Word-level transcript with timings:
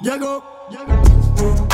Llegó, 0.00 0.42
llegó. 0.68 1.66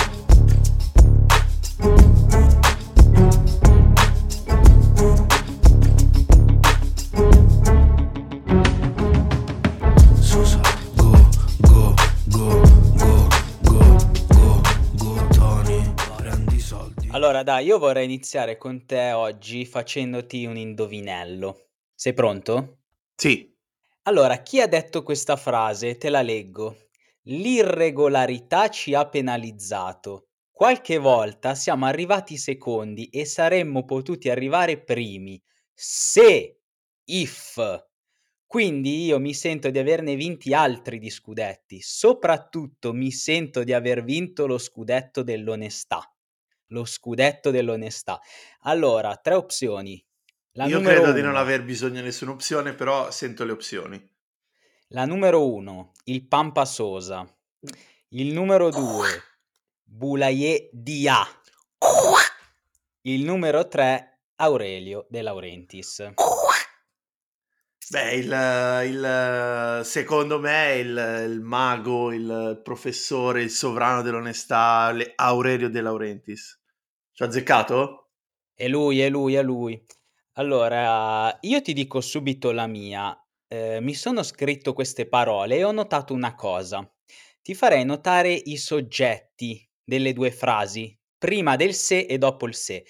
Allora 17.11 17.43
dai, 17.43 17.67
io 17.67 17.79
vorrei 17.79 18.05
iniziare 18.05 18.57
con 18.57 18.87
te 18.87 19.13
oggi 19.13 19.67
facendoti 19.67 20.47
un 20.47 20.57
indovinello. 20.57 21.67
Sei 21.95 22.15
pronto? 22.15 22.79
Sì, 23.17 23.53
Allora, 24.05 24.39
chi 24.39 24.61
ha 24.61 24.67
detto 24.67 25.05
questa 25.05 25.37
frase? 25.37 25.97
Te 25.97 26.09
la 26.09 26.23
leggo. 26.23 26.77
L'irregolarità 27.27 28.69
ci 28.69 28.95
ha 28.95 29.09
penalizzato. 29.09 30.27
Qualche 30.51 30.99
volta 30.99 31.55
siamo 31.55 31.87
arrivati 31.87 32.37
secondi 32.37 33.09
e 33.09 33.25
saremmo 33.25 33.85
potuti 33.85 34.29
arrivare 34.29 34.83
primi. 34.83 35.41
Se, 35.73 36.59
if. 37.05 37.87
Quindi 38.47 39.05
io 39.05 39.19
mi 39.19 39.35
sento 39.35 39.71
di 39.71 39.79
averne 39.79 40.15
vinti 40.15 40.53
altri 40.53 40.99
di 40.99 41.11
scudetti. 41.11 41.81
Soprattutto 41.81 42.93
mi 42.93 43.11
sento 43.11 43.65
di 43.65 43.73
aver 43.73 44.05
vinto 44.05 44.47
lo 44.47 44.59
scudetto 44.59 45.23
dell'onestà. 45.23 46.03
Lo 46.67 46.85
scudetto 46.85 47.51
dell'onestà. 47.51 48.21
Allora, 48.63 49.17
tre 49.17 49.35
opzioni. 49.35 50.05
La 50.53 50.67
io 50.67 50.81
credo 50.81 51.13
di 51.13 51.23
non 51.23 51.31
uno. 51.31 51.39
aver 51.39 51.65
bisogno 51.65 52.01
di 52.01 52.03
nessuna 52.03 52.33
opzione, 52.33 52.75
però 52.75 53.11
sento 53.11 53.45
le 53.45 53.53
opzioni. 53.53 54.12
La 54.95 55.07
numero 55.07 55.47
1, 55.49 55.93
il 56.05 56.27
Pampa 56.27 56.65
Sosa. 56.67 57.27
Il 58.09 58.33
numero 58.35 58.69
2, 58.69 59.09
Boulaye 59.85 60.69
Dia. 60.71 61.25
Il 63.03 63.25
numero 63.25 63.67
3, 63.69 64.21
Aurelio 64.37 65.07
De 65.09 65.23
Laurentiis. 65.23 66.13
Beh, 67.89 68.15
il, 68.15 68.91
il- 68.95 69.81
secondo 69.85 70.39
me 70.39 70.75
il, 70.77 71.25
il 71.31 71.41
mago, 71.41 72.13
il 72.13 72.61
professore, 72.63 73.43
il 73.43 73.51
sovrano 73.51 74.03
dell'onestà, 74.03 74.91
le- 74.93 75.13
Aurelio 75.17 75.71
De 75.71 75.81
Laurentiis. 75.81 76.61
Ci 77.13 77.23
ho 77.23 77.27
azzeccato? 77.27 78.11
È 78.55 78.69
lui, 78.69 79.01
è 79.01 79.09
lui, 79.09 79.35
è 79.35 79.43
lui. 79.43 79.83
Allora, 80.35 81.37
io 81.41 81.61
ti 81.63 81.73
dico 81.73 82.01
subito 82.01 82.53
la 82.53 82.67
mia. 82.67 83.17
Eh, 83.53 83.83
mi 83.83 83.93
sono 83.93 84.23
scritto 84.23 84.73
queste 84.73 85.07
parole 85.07 85.59
e 85.59 85.65
ho 85.65 85.73
notato 85.73 86.15
una 86.15 86.35
cosa. 86.35 86.91
Ti 87.43 87.55
farei 87.55 87.85
notare 87.85 88.33
i 88.33 88.57
soggetti 88.57 89.63
delle 89.85 90.15
due 90.15 90.31
frasi, 90.31 90.99
prima 91.19 91.55
del 91.57 91.75
se 91.75 91.99
e 91.99 92.17
dopo 92.17 92.47
il 92.47 92.55
se. 92.55 92.87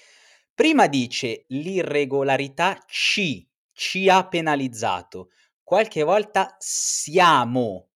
Prima 0.54 0.86
dice 0.86 1.46
l'irregolarità 1.48 2.78
ci, 2.86 3.44
ci 3.72 4.08
ha 4.08 4.28
penalizzato. 4.28 5.30
Qualche 5.64 6.04
volta 6.04 6.54
siamo 6.60 7.88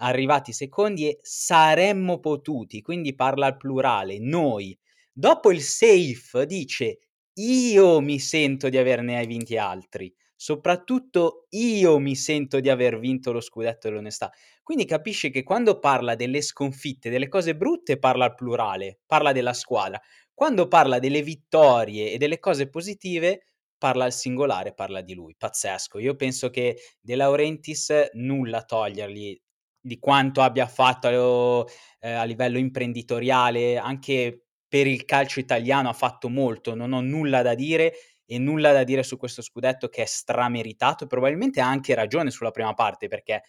arrivati 0.00 0.52
secondi 0.52 1.06
e 1.06 1.18
saremmo 1.22 2.18
potuti, 2.18 2.82
quindi 2.82 3.14
parla 3.14 3.46
al 3.46 3.56
plurale, 3.56 4.18
noi. 4.18 4.76
Dopo 5.12 5.52
il 5.52 5.62
safe 5.62 6.46
dice 6.46 6.98
io 7.34 8.00
mi 8.00 8.18
sento 8.18 8.68
di 8.68 8.76
averne 8.76 9.24
vinti 9.24 9.56
altri, 9.56 10.12
soprattutto 10.40 11.46
io 11.50 11.98
mi 11.98 12.14
sento 12.14 12.60
di 12.60 12.68
aver 12.68 13.00
vinto 13.00 13.32
lo 13.32 13.40
scudetto 13.40 13.88
dell'onestà. 13.88 14.30
Quindi 14.62 14.84
capisci 14.84 15.30
che 15.30 15.42
quando 15.42 15.80
parla 15.80 16.14
delle 16.14 16.40
sconfitte, 16.42 17.10
delle 17.10 17.26
cose 17.26 17.56
brutte, 17.56 17.98
parla 17.98 18.26
al 18.26 18.34
plurale, 18.36 19.00
parla 19.04 19.32
della 19.32 19.52
squadra. 19.52 20.00
Quando 20.32 20.68
parla 20.68 21.00
delle 21.00 21.22
vittorie 21.22 22.12
e 22.12 22.18
delle 22.18 22.38
cose 22.38 22.68
positive, 22.68 23.46
parla 23.76 24.04
al 24.04 24.12
singolare, 24.12 24.74
parla 24.74 25.00
di 25.00 25.14
lui. 25.14 25.34
Pazzesco. 25.36 25.98
Io 25.98 26.14
penso 26.14 26.50
che 26.50 26.76
De 27.00 27.16
Laurentiis 27.16 28.10
nulla 28.12 28.62
togliergli 28.62 29.36
di 29.80 29.98
quanto 29.98 30.42
abbia 30.42 30.66
fatto 30.66 31.66
eh, 31.98 32.10
a 32.12 32.22
livello 32.22 32.58
imprenditoriale, 32.58 33.76
anche 33.76 34.44
per 34.68 34.86
il 34.86 35.04
calcio 35.04 35.40
italiano 35.40 35.88
ha 35.88 35.94
fatto 35.94 36.28
molto, 36.28 36.74
non 36.74 36.92
ho 36.92 37.00
nulla 37.00 37.42
da 37.42 37.54
dire 37.54 37.94
e 38.30 38.38
nulla 38.38 38.72
da 38.72 38.84
dire 38.84 39.02
su 39.02 39.16
questo 39.16 39.40
scudetto 39.40 39.88
che 39.88 40.02
è 40.02 40.06
strameritato 40.06 41.04
e 41.04 41.06
probabilmente 41.06 41.60
ha 41.62 41.66
anche 41.66 41.94
ragione 41.94 42.30
sulla 42.30 42.50
prima 42.50 42.74
parte 42.74 43.08
perché 43.08 43.42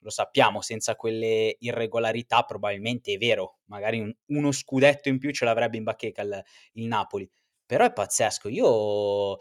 lo 0.00 0.10
sappiamo, 0.10 0.60
senza 0.60 0.94
quelle 0.96 1.56
irregolarità 1.60 2.42
probabilmente 2.42 3.14
è 3.14 3.18
vero, 3.18 3.58
magari 3.64 4.00
un- 4.00 4.14
uno 4.26 4.52
scudetto 4.52 5.08
in 5.08 5.18
più 5.18 5.32
ce 5.32 5.44
l'avrebbe 5.46 5.78
in 5.78 5.84
bacheca 5.84 6.22
il, 6.22 6.42
il 6.74 6.86
Napoli, 6.86 7.28
però 7.66 7.84
è 7.86 7.92
pazzesco, 7.92 8.48
io 8.48 9.38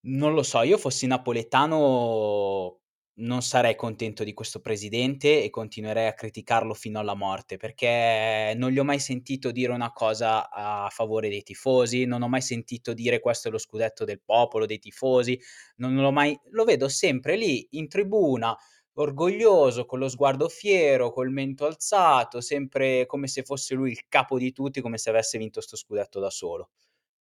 non 0.00 0.34
lo 0.34 0.42
so, 0.42 0.62
io 0.62 0.78
fossi 0.78 1.06
napoletano 1.06 2.80
non 3.20 3.42
sarei 3.42 3.74
contento 3.76 4.22
di 4.24 4.32
questo 4.32 4.60
presidente 4.60 5.42
e 5.42 5.50
continuerei 5.50 6.06
a 6.06 6.14
criticarlo 6.14 6.72
fino 6.74 7.00
alla 7.00 7.14
morte 7.14 7.56
perché 7.56 8.52
non 8.56 8.70
gli 8.70 8.78
ho 8.78 8.84
mai 8.84 9.00
sentito 9.00 9.50
dire 9.50 9.72
una 9.72 9.92
cosa 9.92 10.48
a 10.50 10.88
favore 10.90 11.28
dei 11.28 11.42
tifosi, 11.42 12.04
non 12.04 12.22
ho 12.22 12.28
mai 12.28 12.42
sentito 12.42 12.92
dire 12.94 13.20
questo 13.20 13.48
è 13.48 13.50
lo 13.50 13.58
scudetto 13.58 14.04
del 14.04 14.20
popolo, 14.24 14.66
dei 14.66 14.78
tifosi, 14.78 15.38
non 15.76 15.94
l'ho 15.96 16.12
mai, 16.12 16.38
lo 16.50 16.64
vedo 16.64 16.88
sempre 16.88 17.36
lì 17.36 17.66
in 17.72 17.88
tribuna, 17.88 18.56
orgoglioso, 18.94 19.84
con 19.84 19.98
lo 19.98 20.08
sguardo 20.08 20.48
fiero, 20.48 21.10
col 21.12 21.30
mento 21.30 21.66
alzato, 21.66 22.40
sempre 22.40 23.06
come 23.06 23.26
se 23.28 23.42
fosse 23.42 23.74
lui 23.74 23.90
il 23.92 24.06
capo 24.08 24.38
di 24.38 24.52
tutti, 24.52 24.80
come 24.80 24.98
se 24.98 25.10
avesse 25.10 25.38
vinto 25.38 25.60
sto 25.60 25.76
scudetto 25.76 26.20
da 26.20 26.30
solo. 26.30 26.70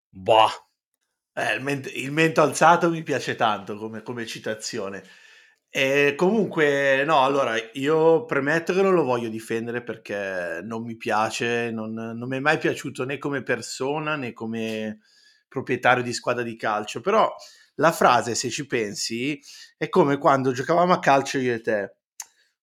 Boh, 0.09 0.49
Eh, 1.33 1.53
il, 1.55 1.61
ment- 1.61 1.91
il 1.95 2.11
mento 2.11 2.41
alzato 2.41 2.89
mi 2.89 3.03
piace 3.03 3.35
tanto 3.35 3.77
come, 3.77 4.01
come 4.01 4.25
citazione. 4.25 5.03
E 5.69 6.13
comunque, 6.15 7.03
no, 7.05 7.23
allora 7.23 7.53
io 7.73 8.25
premetto 8.25 8.73
che 8.73 8.81
non 8.81 8.93
lo 8.93 9.03
voglio 9.03 9.29
difendere 9.29 9.83
perché 9.83 10.61
non 10.63 10.81
mi 10.83 10.95
piace, 10.97 11.69
non, 11.71 11.93
non 11.93 12.27
mi 12.27 12.37
è 12.37 12.39
mai 12.39 12.57
piaciuto 12.57 13.05
né 13.05 13.17
come 13.17 13.43
persona 13.43 14.15
né 14.15 14.33
come 14.33 14.99
proprietario 15.47 16.01
di 16.03 16.13
squadra 16.13 16.41
di 16.43 16.55
calcio. 16.55 17.01
Però 17.01 17.31
la 17.75 17.91
frase, 17.91 18.33
se 18.33 18.49
ci 18.49 18.65
pensi, 18.65 19.39
è 19.77 19.89
come 19.89 20.17
quando 20.17 20.51
giocavamo 20.51 20.93
a 20.93 20.99
calcio 20.99 21.37
io 21.37 21.53
e 21.53 21.61
te. 21.61 21.95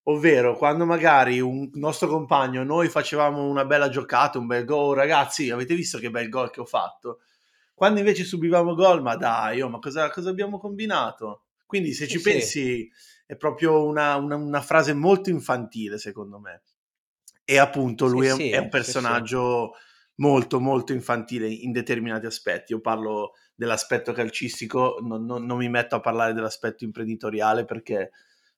Ovvero, 0.07 0.55
quando 0.57 0.85
magari 0.85 1.39
un 1.39 1.69
nostro 1.75 2.07
compagno, 2.09 2.63
noi 2.63 2.89
facevamo 2.89 3.47
una 3.47 3.65
bella 3.65 3.89
giocata, 3.89 4.37
un 4.39 4.45
bel 4.47 4.65
gol, 4.65 4.89
"Oh, 4.89 4.93
ragazzi, 4.93 5.49
avete 5.51 5.73
visto 5.75 5.97
che 5.99 6.09
bel 6.11 6.29
gol 6.29 6.51
che 6.51 6.59
ho 6.61 6.65
fatto? 6.65 7.21
Quando 7.73 7.99
invece 7.99 8.23
subivamo 8.25 8.75
gol, 8.75 9.01
ma 9.01 9.15
dai, 9.15 9.61
oh, 9.61 9.69
ma 9.69 9.79
cosa, 9.79 10.09
cosa 10.11 10.29
abbiamo 10.31 10.59
combinato? 10.59 11.44
Quindi 11.65 11.93
se 11.93 12.05
sì, 12.05 12.11
ci 12.11 12.19
sì. 12.19 12.23
pensi 12.31 12.91
è 13.25 13.35
proprio 13.35 13.83
una, 13.85 14.15
una- 14.15 14.35
una 14.35 14.61
frase 14.61 14.93
molto 14.93 15.29
infantile, 15.29 15.97
secondo 15.97 16.39
me. 16.39 16.61
E 17.43 17.57
appunto 17.57 18.07
lui 18.07 18.27
è, 18.27 18.31
un- 18.33 18.37
sì, 18.37 18.49
è 18.49 18.57
un 18.57 18.69
sì, 18.69 18.69
sì. 18.69 18.69
personaggio 18.69 19.73
molto, 20.15 20.59
molto 20.59 20.93
infantile 20.93 21.47
in 21.47 21.71
determinati 21.71 22.25
aspetti. 22.25 22.73
Io 22.73 22.81
parlo 22.81 23.33
dell'aspetto 23.55 24.11
calcistico, 24.13 24.97
non, 25.01 25.25
non- 25.25 25.45
non 25.45 25.57
mi 25.57 25.69
metto 25.69 25.95
a 25.95 25.99
parlare 25.99 26.33
dell'aspetto 26.33 26.83
imprenditoriale 26.83 27.65
perché 27.65 28.11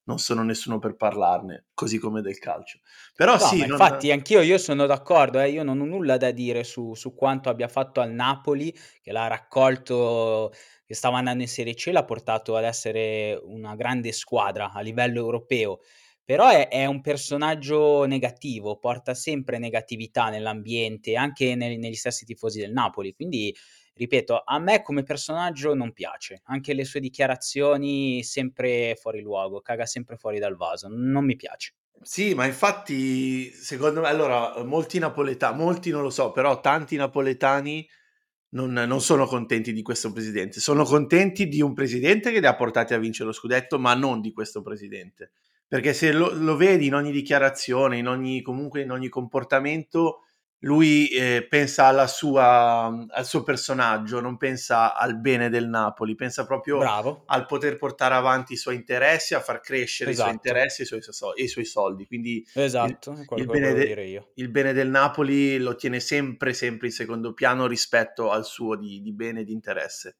non 0.07 0.19
sono 0.19 0.43
nessuno 0.43 0.79
per 0.79 0.95
parlarne, 0.95 1.67
così 1.73 1.97
come 1.99 2.21
del 2.21 2.39
calcio. 2.39 2.79
Però 3.15 3.33
No, 3.33 3.37
sì, 3.37 3.57
non- 3.57 3.69
infatti 3.69 4.11
anch'io 4.11 4.41
io 4.41 4.57
sono 4.57 4.85
d'accordo, 4.85 5.39
eh, 5.39 5.49
io 5.51 5.63
non 5.63 5.79
ho 5.79 5.85
nulla 5.85 6.17
da 6.17 6.31
dire 6.31 6.63
su, 6.63 6.93
su 6.95 7.13
quanto 7.13 7.49
abbia 7.49 7.67
fatto 7.67 7.99
al 8.01 8.11
Napoli, 8.11 8.73
che 9.01 9.11
l'ha 9.11 9.27
raccolto, 9.27 10.51
che 10.85 10.95
stava 10.95 11.17
andando 11.17 11.43
in 11.43 11.49
Serie 11.49 11.73
C, 11.75 11.89
l'ha 11.91 12.05
portato 12.05 12.55
ad 12.55 12.63
essere 12.63 13.39
una 13.43 13.75
grande 13.75 14.11
squadra 14.11 14.71
a 14.71 14.79
livello 14.81 15.19
europeo. 15.19 15.79
Però 16.23 16.49
è, 16.49 16.67
è 16.67 16.85
un 16.85 17.01
personaggio 17.01 18.05
negativo, 18.05 18.77
porta 18.79 19.13
sempre 19.13 19.59
negatività 19.59 20.29
nell'ambiente, 20.29 21.15
anche 21.15 21.55
nel- 21.55 21.79
negli 21.79 21.95
stessi 21.95 22.25
tifosi 22.25 22.59
del 22.59 22.71
Napoli. 22.73 23.13
Quindi, 23.13 23.53
ripeto, 23.97 24.43
a 24.45 24.59
me 24.59 24.81
come 24.81 25.03
personaggio 25.03 25.73
non 25.73 25.91
piace. 25.91 26.41
Anche 26.45 26.73
le 26.73 26.85
sue 26.85 26.99
dichiarazioni 26.99 28.23
sempre 28.23 28.95
fuori 28.99 29.21
luogo, 29.21 29.61
caga 29.61 29.85
sempre 29.85 30.15
fuori 30.15 30.39
dal 30.39 30.55
vaso. 30.55 30.87
Non 30.89 31.25
mi 31.25 31.35
piace. 31.35 31.73
Sì, 32.01 32.33
ma 32.35 32.45
infatti, 32.45 33.51
secondo 33.51 34.01
me, 34.01 34.07
allora, 34.07 34.63
molti 34.63 34.99
napoletani, 34.99 35.57
molti 35.57 35.89
non 35.89 36.03
lo 36.03 36.09
so, 36.09 36.31
però 36.31 36.61
tanti 36.61 36.95
napoletani 36.95 37.87
non, 38.49 38.71
non 38.71 39.01
sono 39.01 39.25
contenti 39.25 39.73
di 39.73 39.81
questo 39.81 40.11
presidente. 40.11 40.59
Sono 40.59 40.83
contenti 40.83 41.47
di 41.47 41.61
un 41.61 41.73
presidente 41.73 42.31
che 42.31 42.39
li 42.39 42.45
ha 42.45 42.55
portati 42.55 42.93
a 42.93 42.99
vincere 42.99 43.25
lo 43.25 43.33
scudetto, 43.33 43.79
ma 43.79 43.93
non 43.95 44.21
di 44.21 44.31
questo 44.31 44.61
presidente. 44.61 45.31
Perché 45.67 45.93
se 45.93 46.13
lo, 46.13 46.31
lo 46.31 46.55
vedi 46.55 46.85
in 46.85 46.93
ogni 46.93 47.11
dichiarazione, 47.11 47.97
in 47.97 48.07
ogni, 48.07 48.41
comunque 48.41 48.81
in 48.81 48.91
ogni 48.91 49.09
comportamento, 49.09 50.26
lui 50.61 51.07
eh, 51.09 51.45
pensa 51.47 51.85
alla 51.85 52.07
sua, 52.07 52.85
al 53.09 53.25
suo 53.25 53.43
personaggio, 53.43 54.19
non 54.19 54.37
pensa 54.37 54.95
al 54.95 55.19
bene 55.19 55.49
del 55.49 55.67
Napoli, 55.67 56.15
pensa 56.15 56.45
proprio 56.45 56.79
Bravo. 56.79 57.23
al 57.27 57.45
poter 57.45 57.77
portare 57.77 58.15
avanti 58.15 58.53
i 58.53 58.57
suoi 58.57 58.75
interessi, 58.75 59.35
a 59.35 59.39
far 59.39 59.59
crescere 59.59 60.09
Esatto. 60.11 60.29
i 60.29 60.31
suoi 60.39 60.49
interessi 60.51 60.81
e 60.81 60.83
i 60.85 60.87
suoi, 60.87 61.33
i 61.43 61.47
suoi 61.47 61.65
soldi. 61.65 62.07
Quindi 62.07 62.43
Esatto, 62.53 63.11
il, 63.11 63.25
il 63.35 63.45
bene 63.45 63.73
de- 63.73 63.85
dire 63.85 64.05
io. 64.05 64.31
il 64.35 64.49
bene 64.49 64.73
del 64.73 64.89
Napoli 64.89 65.57
lo 65.59 65.75
tiene 65.75 65.99
sempre, 65.99 66.53
sempre 66.53 66.87
in 66.87 66.93
secondo 66.93 67.33
piano 67.33 67.67
rispetto 67.67 68.31
al 68.31 68.43
suo 68.45 68.75
di, 68.75 69.01
di 69.01 69.13
bene 69.13 69.41
e 69.41 69.43
di 69.43 69.53
interesse. 69.53 70.17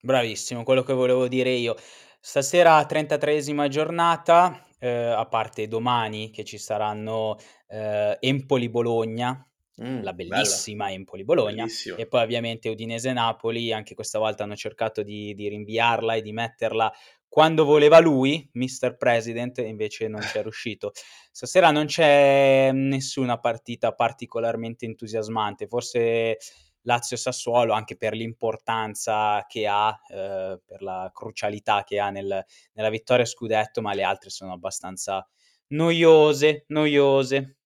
Bravissimo, 0.00 0.62
quello 0.62 0.82
che 0.82 0.92
volevo 0.92 1.26
dire 1.26 1.50
io. 1.50 1.74
Stasera 2.20 2.80
33esima 2.86 3.66
giornata, 3.68 4.64
eh, 4.78 4.88
a 4.88 5.26
parte 5.26 5.66
domani 5.68 6.30
che 6.30 6.44
ci 6.44 6.58
saranno 6.58 7.36
eh, 7.68 8.16
Empoli-Bologna, 8.20 9.44
Mm, 9.82 10.02
la 10.02 10.14
bella, 10.14 10.36
bellissima 10.36 10.90
Empoli-Bologna, 10.90 11.64
bellissima. 11.64 11.96
e 11.96 12.06
poi 12.06 12.22
ovviamente 12.22 12.70
Udinese-Napoli, 12.70 13.72
anche 13.72 13.94
questa 13.94 14.18
volta 14.18 14.44
hanno 14.44 14.56
cercato 14.56 15.02
di, 15.02 15.34
di 15.34 15.48
rinviarla 15.48 16.14
e 16.14 16.22
di 16.22 16.32
metterla 16.32 16.90
quando 17.28 17.64
voleva 17.64 17.98
lui, 17.98 18.48
Mr. 18.54 18.96
President, 18.96 19.58
invece 19.58 20.08
non 20.08 20.22
ci 20.22 20.38
è 20.38 20.42
riuscito. 20.42 20.92
Stasera 21.30 21.70
non 21.70 21.84
c'è 21.84 22.70
nessuna 22.72 23.38
partita 23.38 23.92
particolarmente 23.92 24.86
entusiasmante, 24.86 25.66
forse 25.66 26.38
Lazio-Sassuolo 26.80 27.74
anche 27.74 27.96
per 27.96 28.14
l'importanza 28.14 29.44
che 29.46 29.66
ha, 29.66 29.94
eh, 30.08 30.58
per 30.64 30.80
la 30.80 31.10
crucialità 31.12 31.84
che 31.84 31.98
ha 31.98 32.08
nel, 32.08 32.42
nella 32.72 32.90
vittoria 32.90 33.24
scudetto, 33.24 33.82
ma 33.82 33.92
le 33.92 34.04
altre 34.04 34.30
sono 34.30 34.52
abbastanza 34.52 35.28
noiose, 35.68 36.64
noiose. 36.68 37.56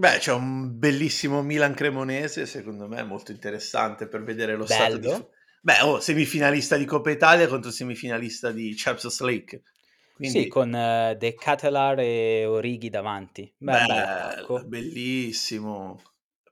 Beh, 0.00 0.18
c'è 0.18 0.32
un 0.32 0.78
bellissimo 0.78 1.42
Milan 1.42 1.74
Cremonese, 1.74 2.46
secondo 2.46 2.86
me 2.86 3.02
molto 3.02 3.32
interessante 3.32 4.06
per 4.06 4.22
vedere 4.22 4.54
lo 4.54 4.64
stato 4.64 4.96
di... 4.96 5.08
Bello. 5.08 5.30
Beh, 5.60 5.80
oh, 5.80 5.98
semifinalista 5.98 6.76
di 6.76 6.84
Coppa 6.84 7.10
Italia 7.10 7.48
contro 7.48 7.72
semifinalista 7.72 8.52
di 8.52 8.72
Champions 8.76 9.20
League. 9.22 9.62
Quindi, 10.14 10.42
Sì, 10.42 10.46
con 10.46 10.72
eh, 10.72 11.16
De 11.18 11.34
Catalar 11.34 11.98
e 11.98 12.46
Orighi 12.46 12.90
davanti. 12.90 13.52
Bel 13.58 13.86
bello, 13.86 14.64
bellissimo. 14.66 16.00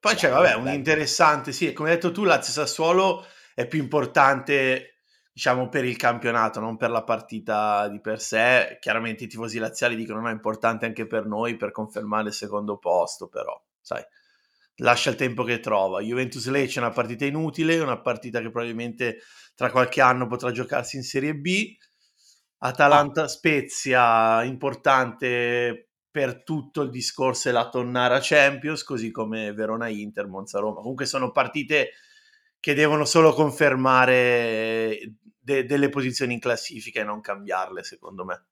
Poi 0.01 0.15
c'è, 0.17 0.29
Bello, 0.29 0.41
vabbè, 0.43 0.55
un 0.55 0.65
bello. 0.65 0.77
interessante, 0.77 1.53
sì, 1.53 1.73
come 1.73 1.91
hai 1.91 1.95
detto 1.95 2.11
tu, 2.11 2.25
Lazio 2.25 2.53
Sassuolo 2.53 3.25
è 3.55 3.65
più 3.69 3.79
importante, 3.81 4.96
diciamo, 5.37 5.69
per 5.69 5.85
il 5.85 5.99
campionato, 5.99 6.61
non 6.61 6.79
per 6.79 6.89
la 6.89 7.05
partita 7.05 7.89
di 7.89 8.01
per 8.01 8.23
sé. 8.23 8.79
Chiaramente 8.81 9.25
i 9.25 9.27
tifosi 9.27 9.59
laziali 9.59 9.95
dicono 9.95 10.23
no, 10.23 10.31
è 10.31 10.33
importante 10.33 10.87
anche 10.87 11.07
per 11.07 11.27
noi 11.27 11.57
per 11.57 11.73
confermare 11.73 12.29
il 12.29 12.33
secondo 12.33 12.79
posto, 12.79 13.29
però, 13.29 13.55
sai, 13.79 14.03
lascia 14.77 15.11
il 15.11 15.17
tempo 15.17 15.45
che 15.45 15.61
trova. 15.61 16.01
Juventus 16.01 16.49
Lecce 16.49 16.81
è 16.81 16.83
una 16.83 16.91
partita 16.91 17.27
inutile, 17.27 17.79
una 17.81 18.01
partita 18.01 18.41
che 18.41 18.51
probabilmente 18.51 19.19
tra 19.55 19.71
qualche 19.71 20.01
anno 20.01 20.27
potrà 20.27 20.51
giocarsi 20.53 20.97
in 20.97 21.03
Serie 21.03 21.35
B. 21.35 21.77
Atalanta 22.61 23.29
Spezia 23.29 24.43
importante 24.43 25.91
per 26.11 26.45
tutto 26.45 26.81
il 26.81 26.89
discorso 26.89 27.51
e 27.51 27.53
la 27.53 27.69
tonnara 27.69 28.21
Champions, 28.23 28.83
così 28.85 29.11
come 29.11 29.53
Verona 29.53 29.89
Inter, 29.89 30.29
Monza 30.29 30.61
Roma. 30.61 30.81
Comunque 30.81 31.05
sono 31.05 31.31
partite 31.31 31.91
che 32.67 32.75
devono 32.75 33.05
solo 33.05 33.33
confermare 33.33 34.99
de- 35.39 35.65
delle 35.67 35.89
posizioni 35.89 36.33
in 36.33 36.41
classifica 36.41 37.01
e 37.01 37.05
non 37.05 37.21
cambiarle, 37.21 37.85
secondo 37.85 38.25
me. 38.25 38.47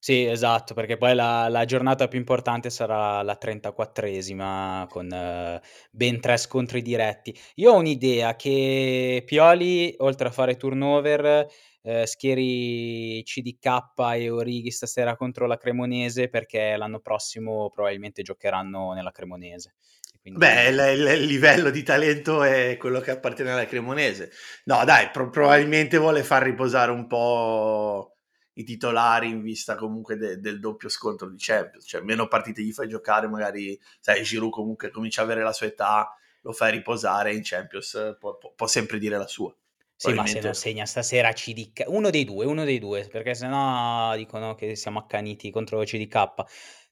Sì, 0.00 0.24
esatto, 0.24 0.74
perché 0.74 0.96
poi 0.96 1.14
la, 1.14 1.46
la 1.48 1.64
giornata 1.64 2.08
più 2.08 2.18
importante 2.18 2.70
sarà 2.70 3.22
la 3.22 3.38
34esima 3.40 4.88
con 4.88 5.08
eh, 5.12 5.62
ben 5.92 6.18
tre 6.18 6.38
scontri 6.38 6.82
diretti. 6.82 7.32
Io 7.54 7.70
ho 7.70 7.76
un'idea 7.76 8.34
che 8.34 9.22
Pioli, 9.24 9.94
oltre 9.98 10.26
a 10.26 10.32
fare 10.32 10.56
turnover, 10.56 11.46
eh, 11.82 12.04
schieri 12.04 13.22
CDK 13.22 13.84
e 14.16 14.28
Orighi 14.28 14.72
stasera 14.72 15.14
contro 15.14 15.46
la 15.46 15.56
Cremonese 15.56 16.28
perché 16.28 16.74
l'anno 16.74 16.98
prossimo 16.98 17.70
probabilmente 17.70 18.22
giocheranno 18.22 18.92
nella 18.92 19.12
Cremonese. 19.12 19.74
Quindi- 20.22 20.38
Beh, 20.38 20.68
il, 20.68 20.78
il- 21.00 21.26
livello 21.26 21.70
di 21.70 21.82
talento 21.82 22.42
è 22.44 22.76
quello 22.78 23.00
che 23.00 23.10
appartiene 23.10 23.50
alla 23.50 23.66
Cremonese. 23.66 24.30
No, 24.64 24.84
dai, 24.84 25.10
pro- 25.10 25.30
probabilmente 25.30 25.96
vuole 25.98 26.22
far 26.22 26.44
riposare 26.44 26.92
un 26.92 27.06
po' 27.08 28.14
i 28.54 28.64
titolari 28.64 29.28
in 29.30 29.42
vista 29.42 29.74
comunque 29.74 30.16
de- 30.16 30.38
del 30.38 30.60
doppio 30.60 30.88
scontro 30.88 31.28
di 31.28 31.36
Champions. 31.38 31.84
Cioè, 31.88 32.02
meno 32.02 32.28
partite 32.28 32.62
gli 32.62 32.70
fai 32.72 32.86
giocare, 32.88 33.26
magari, 33.26 33.78
sai, 33.98 34.22
Giroud 34.22 34.52
comunque 34.52 34.90
comincia 34.90 35.22
a 35.22 35.24
avere 35.24 35.42
la 35.42 35.52
sua 35.52 35.66
età, 35.66 36.14
lo 36.42 36.52
fai 36.52 36.70
riposare 36.70 37.34
in 37.34 37.40
Champions, 37.42 38.16
può, 38.20 38.36
può- 38.38 38.52
può 38.54 38.66
sempre 38.68 38.98
dire 38.98 39.16
la 39.18 39.26
sua. 39.26 39.52
Sì, 39.96 40.08
ma 40.14 40.26
se 40.26 40.40
non 40.40 40.54
segna 40.54 40.84
stasera 40.84 41.32
CDK, 41.32 41.84
uno 41.86 42.10
dei 42.10 42.24
due, 42.24 42.44
uno 42.44 42.64
dei 42.64 42.80
due, 42.80 43.06
perché 43.08 43.34
sennò 43.34 44.16
dicono 44.16 44.54
che 44.56 44.74
siamo 44.74 44.98
accaniti 44.98 45.50
contro 45.50 45.80
CDK. 45.84 46.32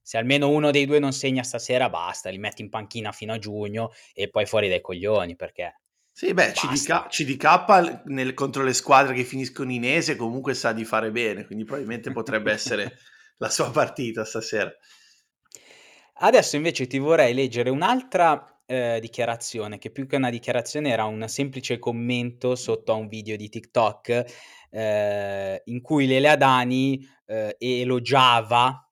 Se 0.03 0.17
almeno 0.17 0.49
uno 0.49 0.71
dei 0.71 0.87
due 0.87 0.99
non 0.99 1.13
segna 1.13 1.43
stasera, 1.43 1.89
basta, 1.89 2.31
li 2.31 2.39
metti 2.39 2.63
in 2.63 2.69
panchina 2.69 3.13
fino 3.13 3.33
a 3.33 3.39
giugno 3.39 3.91
e 4.13 4.29
poi 4.29 4.47
fuori 4.47 4.69
dai 4.69 4.81
coglioni, 4.81 5.37
perché 5.37 5.81
Sì, 6.13 6.35
beh. 6.35 6.53
CDK, 6.53 7.09
CDK 7.09 8.03
nel- 8.07 8.35
contro 8.35 8.63
le 8.63 8.73
squadre 8.73 9.15
che 9.15 9.25
finiscono 9.25 9.71
in 9.73 9.85
ese 9.85 10.17
comunque 10.17 10.55
sa 10.55 10.73
di 10.73 10.85
fare 10.85 11.11
bene, 11.11 11.47
quindi 11.47 11.65
probabilmente 11.65 12.13
potrebbe 12.13 12.53
essere 12.53 12.99
la 13.39 13.49
sua 13.51 13.71
partita 13.71 14.25
stasera. 14.25 14.73
Adesso 16.23 16.57
invece 16.57 16.87
ti 16.87 16.99
vorrei 16.99 17.33
leggere 17.33 17.71
un'altra 17.71 18.63
eh, 18.67 18.99
dichiarazione, 19.01 19.79
che 19.79 19.91
più 19.91 20.07
che 20.07 20.17
una 20.17 20.31
dichiarazione 20.31 20.91
era 20.91 21.05
un 21.05 21.25
semplice 21.29 21.79
commento 21.79 22.55
sotto 22.57 22.93
a 22.93 22.97
un 22.97 23.09
video 23.09 23.37
di 23.37 23.49
TikTok 23.49 24.25
eh, 24.71 25.63
in 25.65 25.81
cui 25.81 26.07
Lele 26.07 26.29
Adani 26.29 27.01
eh, 27.27 27.57
elogiava 27.59 28.90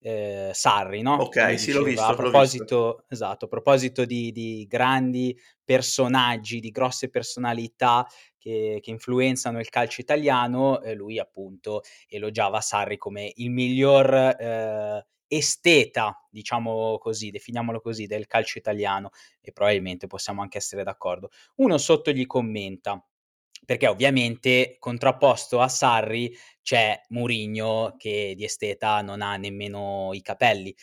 eh, 0.00 0.50
Sarri, 0.52 1.02
no? 1.02 1.14
Ok, 1.14 1.36
Lui 1.36 1.58
sì, 1.58 1.72
l'ho 1.72 1.84
diceva, 1.84 1.88
visto, 1.88 2.02
A 2.02 2.08
l'ho 2.10 2.16
proposito, 2.16 3.04
esatto, 3.08 3.44
a 3.44 3.48
proposito 3.48 4.04
di, 4.04 4.32
di 4.32 4.66
grandi 4.68 5.38
personaggi, 5.64 6.60
di 6.60 6.70
grosse 6.70 7.10
personalità 7.10 8.06
che, 8.38 8.78
che 8.82 8.90
influenzano 8.90 9.60
il 9.60 9.68
calcio 9.68 10.00
italiano, 10.00 10.80
eh, 10.80 10.94
lui 10.94 11.18
appunto 11.18 11.82
elogiava 12.08 12.60
Sarri 12.60 12.96
come 12.96 13.30
il 13.36 13.50
miglior 13.50 14.14
eh, 14.14 15.06
esteta, 15.28 16.26
diciamo 16.28 16.98
così, 16.98 17.30
definiamolo 17.30 17.80
così, 17.80 18.06
del 18.06 18.26
calcio 18.26 18.58
italiano 18.58 19.10
e 19.40 19.52
probabilmente 19.52 20.06
possiamo 20.06 20.42
anche 20.42 20.58
essere 20.58 20.82
d'accordo. 20.82 21.30
Uno 21.56 21.78
sotto 21.78 22.10
gli 22.10 22.26
commenta, 22.26 23.04
perché 23.64 23.86
ovviamente 23.86 24.76
contrapposto 24.78 25.60
a 25.60 25.68
Sarri 25.68 26.36
c'è 26.62 27.00
Mourinho 27.08 27.94
che 27.96 28.34
di 28.36 28.44
esteta 28.44 29.00
non 29.02 29.22
ha 29.22 29.36
nemmeno 29.36 30.10
i 30.12 30.22
capelli. 30.22 30.74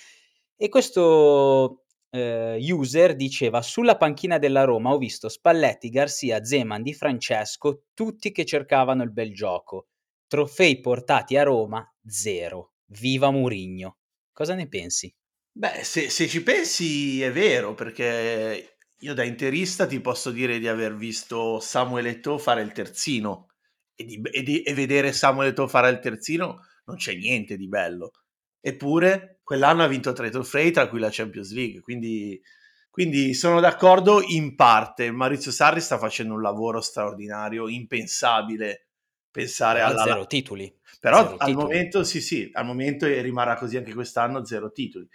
E 0.56 0.70
questo 0.70 1.84
eh, 2.10 2.58
user 2.60 3.16
diceva 3.16 3.62
sulla 3.62 3.98
panchina 3.98 4.38
della 4.38 4.64
Roma 4.64 4.94
ho 4.94 4.98
visto 4.98 5.30
Spalletti, 5.30 5.90
Garcia, 5.90 6.44
Zeman, 6.44 6.82
Di 6.82 6.94
Francesco, 6.94 7.84
tutti 7.94 8.32
che 8.32 8.46
cercavano 8.46 9.04
il 9.04 9.12
bel 9.12 9.34
gioco. 9.34 9.88
Trofei 10.28 10.80
portati 10.80 11.38
a 11.38 11.44
Roma, 11.44 11.86
zero. 12.06 12.74
Viva 12.88 13.32
Mourinho. 13.32 13.98
Cosa 14.32 14.56
ne 14.56 14.68
pensi? 14.68 15.14
Beh, 15.52 15.84
se, 15.84 16.10
se 16.10 16.28
ci 16.28 16.44
pensi 16.44 17.22
è 17.22 17.32
vero, 17.32 17.74
perché 17.74 18.77
io 19.00 19.14
da 19.14 19.24
interista 19.24 19.86
ti 19.86 20.00
posso 20.02 20.32
dire 20.32 20.60
di 20.60 20.68
aver 20.68 20.96
visto 20.96 21.60
Samuel 21.60 22.08
Eto'o 22.08 22.38
fare 22.38 22.62
il 22.62 22.72
terzino 22.72 23.48
e, 23.96 24.04
di- 24.06 24.22
e 24.32 24.44
di- 24.44 24.62
e 24.64 24.74
vedere 24.74 25.12
Samuel 25.14 25.50
Eto'o 25.50 25.68
fare 25.68 25.90
il 25.90 26.00
terzino 26.00 26.66
non 26.86 26.96
c'è 26.98 27.14
niente 27.16 27.58
di 27.58 27.68
bello. 27.68 28.12
Eppure 28.60 29.40
quell'anno 29.44 29.84
ha 29.84 29.88
vinto 29.88 30.14
tre 30.14 30.30
trofei, 30.30 30.72
tra 30.72 30.88
cui 30.90 31.00
la 31.00 31.10
Champions 31.12 31.52
League, 31.54 31.82
quindi, 31.82 32.42
quindi 32.90 33.34
sono 33.34 33.60
d'accordo 33.60 34.22
in 34.22 34.56
parte. 34.56 35.12
Maurizio 35.12 35.52
Sarri 35.52 35.80
sta 35.82 35.98
facendo 35.98 36.34
un 36.34 36.42
lavoro 36.42 36.82
straordinario, 36.82 37.68
impensabile 37.70 38.88
pensare 39.32 39.82
Però 39.82 39.96
alla... 39.96 40.04
zero 40.04 40.28
titoli. 40.28 40.78
Però 41.00 41.20
Zero 41.20 41.38
al 41.38 41.52
titoli. 41.52 41.54
momento 41.54 42.04
sì, 42.04 42.22
sì, 42.22 42.50
al 42.54 42.66
momento 42.66 43.06
rimarrà 43.06 43.56
così 43.56 43.78
anche 43.78 43.94
quest'anno, 43.94 44.44
zero 44.46 44.72
titoli. 44.72 45.08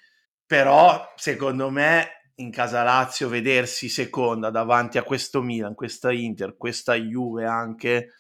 Però 0.47 1.13
secondo 1.17 1.71
me 1.71 2.22
in 2.43 2.51
casa 2.51 2.83
Lazio 2.83 3.29
vedersi 3.29 3.89
seconda 3.89 4.51
davanti 4.51 4.99
a 4.99 5.03
questo 5.03 5.43
Milan, 5.43 5.75
questa 5.75 6.13
Inter, 6.13 6.57
questa 6.57 6.95
Juve 6.95 7.45
anche 7.47 8.15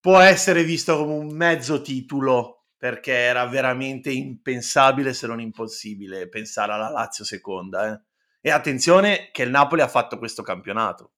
può 0.00 0.18
essere 0.18 0.62
visto 0.62 0.96
come 0.96 1.14
un 1.14 1.34
mezzo 1.34 1.80
titolo 1.80 2.66
perché 2.76 3.12
era 3.12 3.44
veramente 3.46 4.10
impensabile 4.10 5.12
se 5.12 5.26
non 5.26 5.40
impossibile 5.40 6.28
pensare 6.28 6.72
alla 6.72 6.90
Lazio 6.90 7.24
seconda. 7.24 7.92
eh. 7.92 8.00
E 8.40 8.50
attenzione 8.50 9.30
che 9.32 9.42
il 9.42 9.50
Napoli 9.50 9.80
ha 9.80 9.88
fatto 9.88 10.18
questo 10.18 10.42
campionato. 10.42 11.14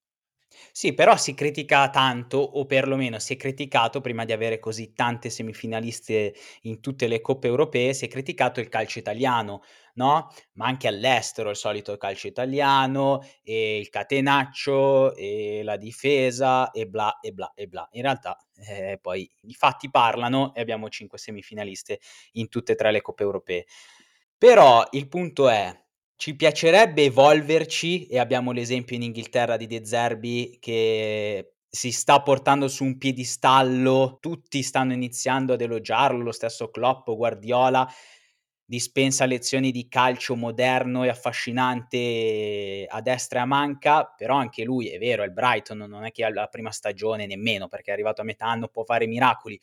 Sì, 0.71 0.93
però 0.93 1.17
si 1.17 1.33
critica 1.33 1.89
tanto, 1.89 2.37
o 2.37 2.65
perlomeno 2.65 3.19
si 3.19 3.33
è 3.33 3.37
criticato 3.37 4.01
prima 4.01 4.25
di 4.25 4.31
avere 4.31 4.59
così 4.59 4.93
tante 4.93 5.29
semifinaliste 5.29 6.33
in 6.63 6.79
tutte 6.79 7.07
le 7.07 7.21
coppe 7.21 7.47
europee, 7.47 7.93
si 7.93 8.05
è 8.05 8.07
criticato 8.07 8.59
il 8.59 8.69
calcio 8.69 8.99
italiano, 8.99 9.61
no, 9.95 10.29
ma 10.53 10.65
anche 10.67 10.87
all'estero 10.87 11.49
il 11.49 11.55
solito 11.55 11.97
calcio 11.97 12.27
italiano, 12.27 13.21
e 13.43 13.77
il 13.79 13.89
catenaccio, 13.89 15.15
e 15.15 15.61
la 15.63 15.77
difesa, 15.77 16.71
e 16.71 16.85
bla, 16.87 17.19
e 17.19 17.31
bla, 17.31 17.51
e 17.55 17.67
bla. 17.67 17.87
In 17.93 18.01
realtà, 18.03 18.37
eh, 18.67 18.99
poi 19.01 19.29
i 19.43 19.53
fatti 19.53 19.89
parlano 19.89 20.53
e 20.53 20.61
abbiamo 20.61 20.89
5 20.89 21.17
semifinaliste 21.17 21.99
in 22.33 22.47
tutte 22.49 22.73
e 22.73 22.75
3 22.75 22.91
le 22.91 23.01
coppe 23.01 23.23
europee. 23.23 23.65
Però 24.37 24.85
il 24.91 25.07
punto 25.09 25.49
è, 25.49 25.75
ci 26.19 26.35
piacerebbe 26.35 27.05
evolverci 27.05 28.07
e 28.07 28.19
abbiamo 28.19 28.51
l'esempio 28.51 28.97
in 28.97 29.03
Inghilterra 29.03 29.55
di 29.55 29.67
De 29.67 29.85
Zerbi 29.85 30.57
che 30.59 31.53
si 31.65 31.93
sta 31.93 32.21
portando 32.21 32.67
su 32.67 32.83
un 32.83 32.97
piedistallo, 32.97 34.17
tutti 34.19 34.61
stanno 34.61 34.91
iniziando 34.91 35.53
ad 35.53 35.61
elogiarlo, 35.61 36.21
lo 36.21 36.33
stesso 36.33 36.71
Klopp, 36.71 37.09
Guardiola, 37.09 37.89
dispensa 38.65 39.23
lezioni 39.23 39.71
di 39.71 39.87
calcio 39.87 40.35
moderno 40.35 41.05
e 41.05 41.07
affascinante 41.07 42.85
a 42.89 42.99
destra 42.99 43.39
e 43.39 43.41
a 43.43 43.45
manca, 43.45 44.03
però 44.03 44.35
anche 44.35 44.65
lui, 44.65 44.89
è 44.89 44.97
vero, 44.97 45.23
il 45.23 45.31
Brighton, 45.31 45.77
non 45.77 46.03
è 46.03 46.11
che 46.11 46.25
alla 46.25 46.47
prima 46.47 46.71
stagione 46.71 47.27
nemmeno, 47.27 47.69
perché 47.69 47.91
è 47.91 47.93
arrivato 47.93 48.19
a 48.19 48.25
metà 48.25 48.45
anno, 48.45 48.67
può 48.67 48.83
fare 48.83 49.07
miracoli, 49.07 49.57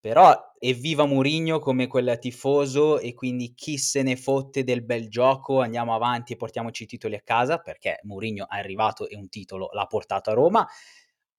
però 0.00 0.34
evviva 0.58 1.04
Mourinho 1.06 1.58
come 1.58 1.86
quel 1.86 2.16
tifoso 2.20 2.98
e 2.98 3.14
quindi 3.14 3.54
chi 3.54 3.78
se 3.78 4.02
ne 4.02 4.16
fotte 4.16 4.64
del 4.64 4.84
bel 4.84 5.08
gioco, 5.08 5.60
andiamo 5.60 5.94
avanti 5.94 6.32
e 6.34 6.36
portiamoci 6.36 6.84
i 6.84 6.86
titoli 6.86 7.14
a 7.16 7.20
casa, 7.22 7.58
perché 7.58 8.00
Mourinho 8.04 8.48
è 8.48 8.58
arrivato 8.58 9.08
e 9.08 9.16
un 9.16 9.28
titolo 9.28 9.68
l'ha 9.72 9.86
portato 9.86 10.30
a 10.30 10.34
Roma, 10.34 10.66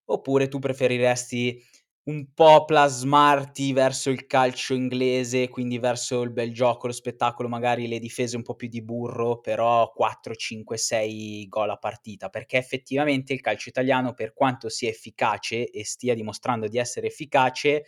oppure 0.05 0.47
tu 0.47 0.59
preferiresti 0.59 1.61
un 2.07 2.33
po' 2.33 2.63
plasmarti 2.63 3.73
verso 3.73 4.09
il 4.09 4.27
calcio 4.27 4.73
inglese, 4.73 5.49
quindi 5.49 5.77
verso 5.77 6.21
il 6.21 6.31
bel 6.31 6.53
gioco, 6.53 6.87
lo 6.87 6.93
spettacolo, 6.93 7.49
magari 7.49 7.85
le 7.89 7.99
difese 7.99 8.37
un 8.37 8.43
po' 8.43 8.55
più 8.55 8.69
di 8.69 8.81
burro, 8.81 9.39
però 9.41 9.91
4, 9.91 10.33
5, 10.33 10.77
6 10.77 11.45
gol 11.49 11.69
a 11.69 11.75
partita, 11.75 12.29
perché 12.29 12.57
effettivamente 12.57 13.33
il 13.33 13.41
calcio 13.41 13.67
italiano, 13.67 14.13
per 14.13 14.33
quanto 14.33 14.69
sia 14.69 14.87
efficace 14.89 15.69
e 15.69 15.83
stia 15.83 16.13
dimostrando 16.15 16.69
di 16.69 16.77
essere 16.77 17.07
efficace, 17.07 17.83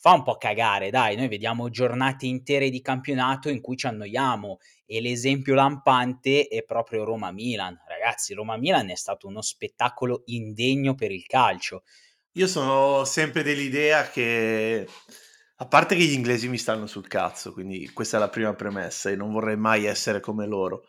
fa 0.00 0.12
un 0.14 0.22
po' 0.22 0.38
cagare, 0.38 0.88
dai, 0.88 1.14
noi 1.14 1.28
vediamo 1.28 1.68
giornate 1.68 2.24
intere 2.24 2.70
di 2.70 2.80
campionato 2.80 3.50
in 3.50 3.60
cui 3.60 3.76
ci 3.76 3.86
annoiamo 3.86 4.58
e 4.86 5.02
l'esempio 5.02 5.52
lampante 5.52 6.48
è 6.48 6.62
proprio 6.64 7.04
Roma-Milan. 7.04 7.78
Ragazzi, 7.86 8.32
Roma-Milan 8.32 8.88
è 8.88 8.94
stato 8.94 9.26
uno 9.26 9.42
spettacolo 9.42 10.22
indegno 10.26 10.94
per 10.94 11.10
il 11.10 11.26
calcio. 11.26 11.82
Io 12.32 12.46
sono 12.46 13.04
sempre 13.04 13.42
dell'idea 13.42 14.08
che, 14.08 14.88
a 15.56 15.66
parte 15.66 15.96
che 15.96 16.04
gli 16.04 16.14
inglesi 16.14 16.48
mi 16.48 16.56
stanno 16.56 16.86
sul 16.86 17.06
cazzo, 17.06 17.52
quindi 17.52 17.90
questa 17.92 18.16
è 18.16 18.20
la 18.20 18.30
prima 18.30 18.54
premessa 18.54 19.10
e 19.10 19.16
non 19.16 19.30
vorrei 19.30 19.58
mai 19.58 19.84
essere 19.84 20.20
come 20.20 20.46
loro. 20.46 20.86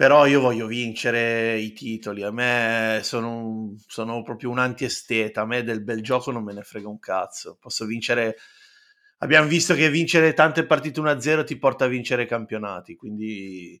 Però 0.00 0.24
io 0.24 0.40
voglio 0.40 0.66
vincere 0.66 1.58
i 1.58 1.74
titoli, 1.74 2.22
a 2.22 2.30
me 2.30 3.00
sono, 3.02 3.74
sono 3.86 4.22
proprio 4.22 4.48
un 4.48 4.58
anti-esteta, 4.58 5.42
a 5.42 5.44
me 5.44 5.62
del 5.62 5.82
bel 5.82 6.00
gioco 6.02 6.30
non 6.30 6.42
me 6.42 6.54
ne 6.54 6.62
frega 6.62 6.88
un 6.88 6.98
cazzo. 6.98 7.58
Posso 7.60 7.84
vincere, 7.84 8.36
abbiamo 9.18 9.46
visto 9.46 9.74
che 9.74 9.90
vincere 9.90 10.32
tante 10.32 10.64
partite 10.64 11.00
1-0 11.00 11.44
ti 11.44 11.58
porta 11.58 11.84
a 11.84 11.88
vincere 11.88 12.24
campionati, 12.24 12.96
quindi 12.96 13.78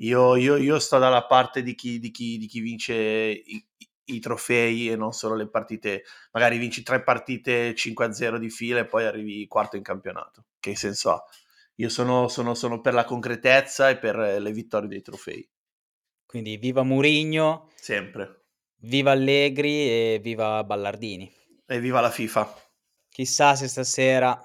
io, 0.00 0.36
io, 0.36 0.56
io 0.56 0.78
sto 0.78 0.98
dalla 0.98 1.24
parte 1.24 1.62
di 1.62 1.74
chi, 1.74 1.98
di 1.98 2.10
chi, 2.10 2.36
di 2.36 2.46
chi 2.46 2.60
vince 2.60 2.94
i, 2.94 3.66
i 4.04 4.20
trofei 4.20 4.90
e 4.90 4.96
non 4.96 5.12
solo 5.12 5.34
le 5.34 5.48
partite, 5.48 6.02
magari 6.32 6.58
vinci 6.58 6.82
tre 6.82 7.02
partite 7.02 7.74
5-0 7.74 8.36
di 8.36 8.50
fila 8.50 8.80
e 8.80 8.86
poi 8.86 9.06
arrivi 9.06 9.46
quarto 9.46 9.76
in 9.76 9.82
campionato. 9.82 10.44
Che 10.60 10.76
senso 10.76 11.10
ha? 11.12 11.24
Io 11.76 11.88
sono, 11.88 12.28
sono, 12.28 12.54
sono 12.54 12.82
per 12.82 12.92
la 12.92 13.04
concretezza 13.04 13.88
e 13.88 13.96
per 13.98 14.16
le 14.16 14.52
vittorie 14.52 14.88
dei 14.88 15.00
trofei. 15.02 15.48
Quindi 16.34 16.56
viva 16.56 16.82
Murigno, 16.82 17.70
sempre. 17.76 18.46
Viva 18.80 19.12
Allegri 19.12 19.88
e 19.88 20.18
viva 20.20 20.64
Ballardini. 20.64 21.32
E 21.64 21.78
viva 21.78 22.00
la 22.00 22.10
FIFA. 22.10 22.52
Chissà 23.08 23.54
se 23.54 23.68
stasera 23.68 24.36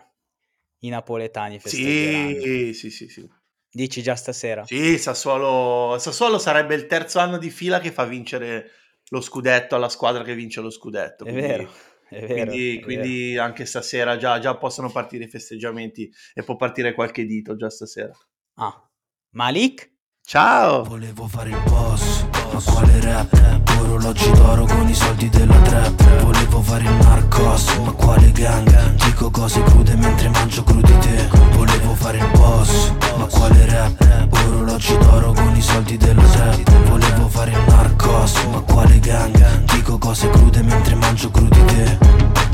i 0.81 0.89
napoletani 0.89 1.58
festeggeranno. 1.58 2.39
Sì, 2.41 2.74
sì, 2.75 2.91
sì, 2.91 3.10
sì. 3.10 3.27
Dici 3.72 4.03
già 4.03 4.15
stasera? 4.15 4.63
Sì, 4.65 5.00
Sassuolo, 5.00 5.98
Sassuolo 5.98 6.38
sarebbe 6.38 6.75
il 6.75 6.86
terzo 6.86 7.17
anno 7.17 7.39
di 7.39 7.50
fila 7.50 7.79
che 7.79 7.91
fa 7.91 8.05
vincere 8.05 8.69
lo 9.08 9.19
scudetto 9.19 9.74
alla 9.74 9.89
squadra 9.89 10.22
che 10.22 10.36
vince 10.36 10.62
lo 10.62 10.69
scudetto. 10.69 11.25
È 11.25 11.34
vero. 11.34 11.74
È 12.08 12.19
vero, 12.19 12.51
quindi, 12.51 12.79
quindi 12.84 13.31
vero. 13.31 13.43
anche 13.46 13.65
stasera 13.65 14.15
già, 14.15 14.38
già, 14.38 14.55
possono 14.58 14.91
partire 14.91 15.24
i 15.24 15.27
festeggiamenti 15.27 16.08
e 16.36 16.43
può 16.43 16.55
partire 16.55 16.93
qualche 16.93 17.25
dito 17.25 17.55
già 17.55 17.72
stasera. 17.72 18.15
Ah, 18.58 18.91
Malik? 19.31 19.98
Ciao! 20.32 20.84
Volevo 20.84 21.28
fare 21.28 21.50
il 21.50 21.58
boss, 21.68 22.24
ma 22.54 22.62
quale 22.64 23.02
rap? 23.02 23.62
Orologi 23.80 24.30
d'oro 24.34 24.64
con 24.68 24.88
i 24.88 24.94
soldi 24.94 25.28
della 25.28 25.56
trap 25.56 26.22
Volevo 26.22 26.62
fare 26.62 26.84
il 26.84 26.94
narcos, 26.98 27.76
ma 27.84 27.92
quale 27.94 28.32
gang? 28.32 28.94
Dico 29.06 29.32
cose 29.32 29.64
crude 29.64 29.96
mentre 29.96 30.30
mangio 30.30 30.62
crudi 30.64 30.96
te 31.00 31.28
Volevo 31.54 31.96
fare 31.96 32.20
il 32.20 32.30
boss, 32.38 32.92
ma 33.18 33.26
quale 33.26 33.66
rap? 33.66 34.28
Orologi 34.46 34.96
d'oro 35.00 35.34
con 35.34 35.56
i 35.56 35.62
soldi 35.64 35.98
della 35.98 36.22
trap 36.22 36.88
Volevo 36.88 37.28
fare 37.28 37.50
il 37.50 37.64
narcos, 37.68 38.44
ma 38.52 38.60
quale 38.60 39.00
gang? 39.00 39.64
Dico 39.74 39.98
cose 39.98 40.30
crude 40.30 40.62
mentre 40.62 40.94
mangio 40.94 41.32
crudi 41.32 41.66
te 41.66 42.49